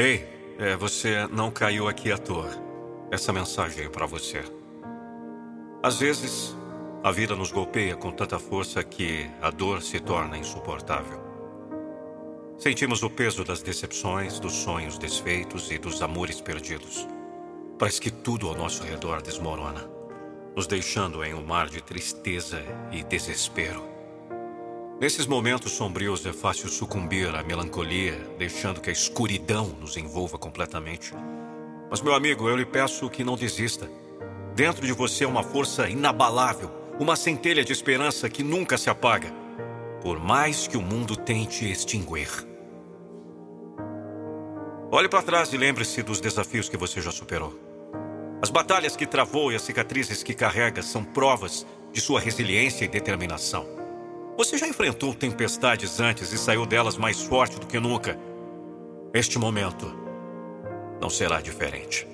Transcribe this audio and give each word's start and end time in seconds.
Ei, 0.00 0.24
é, 0.60 0.76
você 0.76 1.26
não 1.26 1.50
caiu 1.50 1.88
aqui 1.88 2.12
à 2.12 2.16
toa. 2.16 2.48
Essa 3.10 3.32
mensagem 3.32 3.86
é 3.86 3.88
para 3.88 4.06
você. 4.06 4.44
Às 5.82 5.98
vezes, 5.98 6.56
a 7.02 7.10
vida 7.10 7.34
nos 7.34 7.50
golpeia 7.50 7.96
com 7.96 8.12
tanta 8.12 8.38
força 8.38 8.84
que 8.84 9.28
a 9.42 9.50
dor 9.50 9.82
se 9.82 9.98
torna 9.98 10.38
insuportável. 10.38 11.20
Sentimos 12.58 13.02
o 13.02 13.10
peso 13.10 13.42
das 13.42 13.60
decepções, 13.60 14.38
dos 14.38 14.52
sonhos 14.52 14.98
desfeitos 14.98 15.68
e 15.72 15.78
dos 15.78 16.00
amores 16.00 16.40
perdidos. 16.40 17.04
Parece 17.76 18.00
que 18.00 18.12
tudo 18.12 18.46
ao 18.46 18.54
nosso 18.54 18.84
redor 18.84 19.20
desmorona, 19.20 19.90
nos 20.54 20.68
deixando 20.68 21.24
em 21.24 21.34
um 21.34 21.44
mar 21.44 21.68
de 21.68 21.82
tristeza 21.82 22.62
e 22.92 23.02
desespero. 23.02 23.97
Nesses 25.00 25.28
momentos 25.28 25.70
sombrios 25.70 26.26
é 26.26 26.32
fácil 26.32 26.68
sucumbir 26.68 27.32
à 27.32 27.40
melancolia, 27.44 28.18
deixando 28.36 28.80
que 28.80 28.90
a 28.90 28.92
escuridão 28.92 29.68
nos 29.80 29.96
envolva 29.96 30.36
completamente. 30.36 31.14
Mas, 31.88 32.00
meu 32.00 32.12
amigo, 32.14 32.48
eu 32.48 32.56
lhe 32.56 32.66
peço 32.66 33.08
que 33.08 33.22
não 33.22 33.36
desista. 33.36 33.88
Dentro 34.56 34.84
de 34.84 34.92
você 34.92 35.22
é 35.22 35.28
uma 35.28 35.44
força 35.44 35.88
inabalável, 35.88 36.68
uma 36.98 37.14
centelha 37.14 37.64
de 37.64 37.72
esperança 37.72 38.28
que 38.28 38.42
nunca 38.42 38.76
se 38.76 38.90
apaga, 38.90 39.32
por 40.02 40.18
mais 40.18 40.66
que 40.66 40.76
o 40.76 40.82
mundo 40.82 41.16
tente 41.16 41.70
extinguir. 41.70 42.28
Olhe 44.90 45.08
para 45.08 45.22
trás 45.22 45.52
e 45.52 45.56
lembre-se 45.56 46.02
dos 46.02 46.20
desafios 46.20 46.68
que 46.68 46.76
você 46.76 47.00
já 47.00 47.12
superou. 47.12 47.56
As 48.42 48.50
batalhas 48.50 48.96
que 48.96 49.06
travou 49.06 49.52
e 49.52 49.54
as 49.54 49.62
cicatrizes 49.62 50.24
que 50.24 50.34
carrega 50.34 50.82
são 50.82 51.04
provas 51.04 51.64
de 51.92 52.00
sua 52.00 52.18
resiliência 52.18 52.84
e 52.84 52.88
determinação. 52.88 53.77
Você 54.38 54.56
já 54.56 54.68
enfrentou 54.68 55.12
tempestades 55.12 55.98
antes 55.98 56.32
e 56.32 56.38
saiu 56.38 56.64
delas 56.64 56.96
mais 56.96 57.20
forte 57.20 57.58
do 57.58 57.66
que 57.66 57.80
nunca. 57.80 58.16
Este 59.12 59.36
momento 59.36 59.92
não 61.00 61.10
será 61.10 61.40
diferente. 61.40 62.06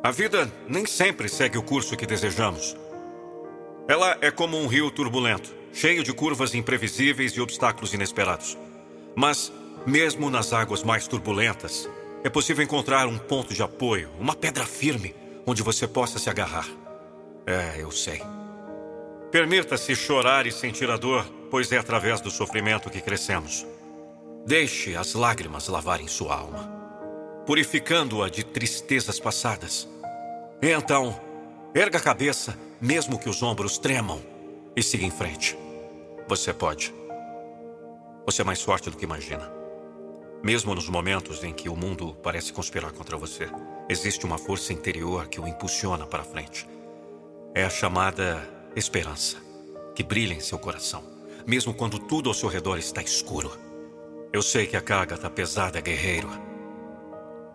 A 0.00 0.12
vida 0.12 0.48
nem 0.68 0.86
sempre 0.86 1.28
segue 1.28 1.58
o 1.58 1.62
curso 1.62 1.96
que 1.96 2.06
desejamos. 2.06 2.76
Ela 3.88 4.16
é 4.20 4.30
como 4.30 4.56
um 4.56 4.68
rio 4.68 4.92
turbulento, 4.92 5.52
cheio 5.72 6.04
de 6.04 6.12
curvas 6.12 6.54
imprevisíveis 6.54 7.32
e 7.32 7.40
obstáculos 7.40 7.94
inesperados. 7.94 8.56
Mas, 9.16 9.52
mesmo 9.84 10.30
nas 10.30 10.52
águas 10.52 10.84
mais 10.84 11.08
turbulentas, 11.08 11.90
é 12.22 12.30
possível 12.30 12.62
encontrar 12.62 13.08
um 13.08 13.18
ponto 13.18 13.52
de 13.52 13.60
apoio, 13.60 14.08
uma 14.20 14.36
pedra 14.36 14.64
firme 14.64 15.16
onde 15.50 15.62
você 15.62 15.86
possa 15.86 16.18
se 16.18 16.30
agarrar. 16.30 16.68
É, 17.46 17.82
eu 17.82 17.90
sei. 17.90 18.22
Permita-se 19.30 19.94
chorar 19.94 20.46
e 20.46 20.52
sentir 20.52 20.90
a 20.90 20.96
dor, 20.96 21.24
pois 21.50 21.70
é 21.72 21.78
através 21.78 22.20
do 22.20 22.30
sofrimento 22.30 22.90
que 22.90 23.00
crescemos. 23.00 23.66
Deixe 24.46 24.96
as 24.96 25.14
lágrimas 25.14 25.68
lavarem 25.68 26.08
sua 26.08 26.34
alma 26.34 26.80
purificando-a 27.50 28.28
de 28.28 28.44
tristezas 28.44 29.18
passadas. 29.18 29.88
Então, 30.62 31.20
erga 31.74 31.98
a 31.98 32.00
cabeça, 32.00 32.56
mesmo 32.80 33.18
que 33.18 33.28
os 33.28 33.42
ombros 33.42 33.76
tremam, 33.76 34.22
e 34.76 34.82
siga 34.84 35.04
em 35.04 35.10
frente. 35.10 35.58
Você 36.28 36.52
pode. 36.52 36.94
Você 38.24 38.42
é 38.42 38.44
mais 38.44 38.62
forte 38.62 38.88
do 38.88 38.96
que 38.96 39.04
imagina. 39.04 39.59
Mesmo 40.42 40.74
nos 40.74 40.88
momentos 40.88 41.44
em 41.44 41.52
que 41.52 41.68
o 41.68 41.76
mundo 41.76 42.16
parece 42.22 42.52
conspirar 42.52 42.92
contra 42.92 43.16
você, 43.16 43.48
existe 43.90 44.24
uma 44.24 44.38
força 44.38 44.72
interior 44.72 45.28
que 45.28 45.38
o 45.38 45.46
impulsiona 45.46 46.06
para 46.06 46.24
frente. 46.24 46.66
É 47.54 47.64
a 47.64 47.70
chamada 47.70 48.48
esperança, 48.74 49.36
que 49.94 50.02
brilha 50.02 50.32
em 50.32 50.40
seu 50.40 50.58
coração, 50.58 51.04
mesmo 51.46 51.74
quando 51.74 51.98
tudo 51.98 52.30
ao 52.30 52.34
seu 52.34 52.48
redor 52.48 52.78
está 52.78 53.02
escuro. 53.02 53.52
Eu 54.32 54.40
sei 54.40 54.66
que 54.66 54.76
a 54.76 54.80
carga 54.80 55.16
está 55.16 55.28
pesada, 55.28 55.80
guerreiro. 55.80 56.30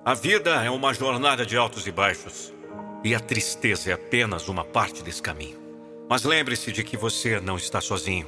A 0.03 0.13
vida 0.13 0.63
é 0.63 0.69
uma 0.69 0.93
jornada 0.93 1.43
de 1.43 1.57
altos 1.57 1.87
e 1.87 1.91
baixos. 1.91 2.53
E 3.03 3.15
a 3.15 3.19
tristeza 3.19 3.89
é 3.89 3.93
apenas 3.93 4.47
uma 4.47 4.63
parte 4.63 5.01
desse 5.01 5.21
caminho. 5.21 5.57
Mas 6.07 6.23
lembre-se 6.23 6.71
de 6.71 6.83
que 6.83 6.97
você 6.97 7.39
não 7.39 7.57
está 7.57 7.81
sozinho. 7.81 8.27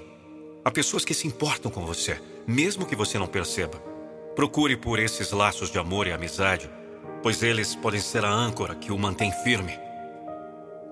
Há 0.66 0.72
pessoas 0.72 1.06
que 1.06 1.14
se 1.14 1.28
importam 1.28 1.70
com 1.70 1.86
você, 1.86 2.20
mesmo 2.48 2.86
que 2.86 2.96
você 2.96 3.20
não 3.20 3.28
perceba. 3.28 3.97
Procure 4.38 4.78
por 4.78 5.00
esses 5.00 5.32
laços 5.32 5.72
de 5.72 5.80
amor 5.80 6.06
e 6.06 6.14
amizade, 6.14 6.70
pois 7.24 7.42
eles 7.42 7.74
podem 7.74 8.00
ser 8.00 8.24
a 8.24 8.30
âncora 8.30 8.76
que 8.76 8.92
o 8.92 8.98
mantém 8.98 9.32
firme. 9.44 9.74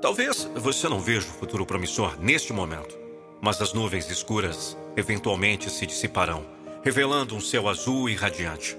Talvez 0.01 0.49
você 0.55 0.89
não 0.89 0.99
veja 0.99 1.27
o 1.27 1.33
futuro 1.33 1.63
promissor 1.63 2.19
neste 2.19 2.51
momento, 2.51 2.97
mas 3.39 3.61
as 3.61 3.71
nuvens 3.71 4.09
escuras 4.09 4.75
eventualmente 4.97 5.69
se 5.69 5.85
dissiparão, 5.85 6.43
revelando 6.83 7.35
um 7.35 7.39
céu 7.39 7.69
azul 7.69 8.09
e 8.09 8.15
radiante. 8.15 8.75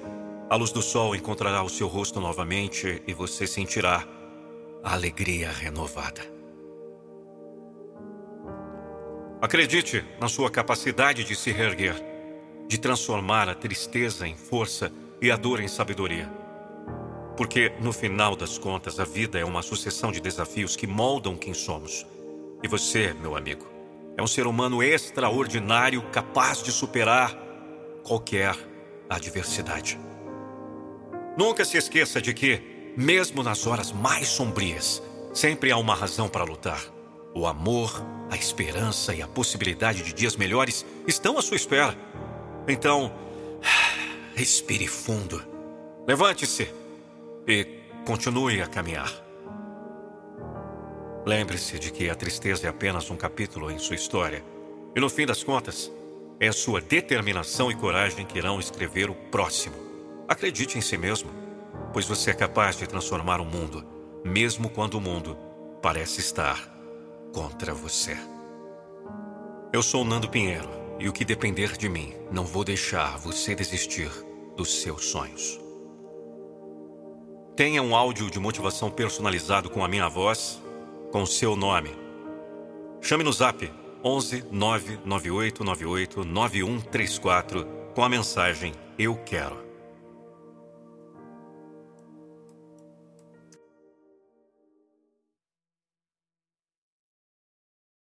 A 0.50 0.56
luz 0.56 0.72
do 0.72 0.82
sol 0.82 1.14
encontrará 1.14 1.62
o 1.62 1.68
seu 1.68 1.86
rosto 1.86 2.20
novamente 2.20 3.00
e 3.06 3.14
você 3.14 3.46
sentirá 3.46 4.04
a 4.82 4.94
alegria 4.94 5.48
renovada. 5.48 6.22
Acredite 9.40 10.04
na 10.20 10.26
sua 10.26 10.50
capacidade 10.50 11.22
de 11.22 11.36
se 11.36 11.52
reerguer, 11.52 12.15
de 12.68 12.78
transformar 12.78 13.48
a 13.48 13.54
tristeza 13.54 14.26
em 14.26 14.36
força 14.36 14.92
e 15.20 15.30
a 15.30 15.36
dor 15.36 15.60
em 15.60 15.68
sabedoria. 15.68 16.30
Porque, 17.36 17.72
no 17.80 17.92
final 17.92 18.34
das 18.34 18.56
contas, 18.56 18.98
a 18.98 19.04
vida 19.04 19.38
é 19.38 19.44
uma 19.44 19.62
sucessão 19.62 20.10
de 20.10 20.20
desafios 20.20 20.74
que 20.74 20.86
moldam 20.86 21.36
quem 21.36 21.52
somos. 21.52 22.06
E 22.62 22.68
você, 22.68 23.12
meu 23.14 23.36
amigo, 23.36 23.66
é 24.16 24.22
um 24.22 24.26
ser 24.26 24.46
humano 24.46 24.82
extraordinário 24.82 26.02
capaz 26.10 26.62
de 26.62 26.72
superar 26.72 27.36
qualquer 28.02 28.56
adversidade. 29.08 29.98
Nunca 31.36 31.64
se 31.64 31.76
esqueça 31.76 32.20
de 32.22 32.32
que, 32.32 32.92
mesmo 32.96 33.42
nas 33.42 33.66
horas 33.66 33.92
mais 33.92 34.28
sombrias, 34.28 35.02
sempre 35.34 35.70
há 35.70 35.76
uma 35.76 35.94
razão 35.94 36.28
para 36.28 36.44
lutar. 36.44 36.82
O 37.34 37.46
amor, 37.46 38.02
a 38.30 38.36
esperança 38.36 39.14
e 39.14 39.20
a 39.20 39.28
possibilidade 39.28 40.02
de 40.02 40.14
dias 40.14 40.36
melhores 40.36 40.86
estão 41.06 41.36
à 41.36 41.42
sua 41.42 41.56
espera. 41.56 41.94
Então, 42.68 43.12
respire 44.34 44.88
fundo. 44.88 45.42
Levante-se 46.06 46.68
e 47.46 47.64
continue 48.04 48.60
a 48.60 48.66
caminhar. 48.66 49.12
Lembre-se 51.24 51.78
de 51.78 51.90
que 51.92 52.10
a 52.10 52.14
tristeza 52.14 52.66
é 52.66 52.70
apenas 52.70 53.10
um 53.10 53.16
capítulo 53.16 53.70
em 53.70 53.78
sua 53.78 53.94
história. 53.96 54.44
E 54.94 55.00
no 55.00 55.08
fim 55.08 55.26
das 55.26 55.42
contas, 55.42 55.92
é 56.40 56.50
sua 56.52 56.80
determinação 56.80 57.70
e 57.70 57.74
coragem 57.74 58.26
que 58.26 58.38
irão 58.38 58.58
escrever 58.58 59.10
o 59.10 59.14
próximo. 59.14 59.76
Acredite 60.28 60.76
em 60.76 60.80
si 60.80 60.96
mesmo, 60.96 61.30
pois 61.92 62.06
você 62.06 62.30
é 62.30 62.34
capaz 62.34 62.76
de 62.76 62.86
transformar 62.86 63.40
o 63.40 63.44
mundo, 63.44 63.84
mesmo 64.24 64.68
quando 64.68 64.94
o 64.94 65.00
mundo 65.00 65.36
parece 65.80 66.20
estar 66.20 66.68
contra 67.32 67.72
você. 67.72 68.16
Eu 69.72 69.82
sou 69.82 70.04
Nando 70.04 70.28
Pinheiro 70.28 70.75
e 70.98 71.08
o 71.08 71.12
que 71.12 71.24
depender 71.24 71.76
de 71.76 71.88
mim, 71.88 72.14
não 72.30 72.44
vou 72.44 72.64
deixar 72.64 73.18
você 73.18 73.54
desistir 73.54 74.10
dos 74.56 74.82
seus 74.82 75.06
sonhos. 75.06 75.60
Tenha 77.54 77.82
um 77.82 77.94
áudio 77.94 78.30
de 78.30 78.38
motivação 78.38 78.90
personalizado 78.90 79.70
com 79.70 79.84
a 79.84 79.88
minha 79.88 80.08
voz, 80.08 80.60
com 81.10 81.22
o 81.22 81.26
seu 81.26 81.56
nome. 81.56 81.90
Chame 83.00 83.24
no 83.24 83.32
zap 83.32 83.70
11 84.04 84.44
99898 84.50 86.24
9134 86.24 87.66
com 87.94 88.04
a 88.04 88.08
mensagem 88.08 88.72
Eu 88.98 89.16
Quero. 89.16 89.65